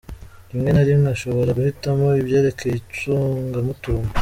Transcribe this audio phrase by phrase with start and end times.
[0.51, 4.11] Rimwe na rimwe ashobora guhitamo ibyerekeye icungamutungo.